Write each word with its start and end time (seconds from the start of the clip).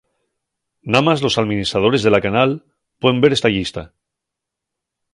Namás 0.93 1.19
los 1.25 1.37
alministradores 1.41 2.01
de 2.01 2.09
la 2.09 2.21
canal 2.25 2.65
puen 2.99 3.21
ver 3.21 3.33
esta 3.33 3.49
llista. 3.55 3.93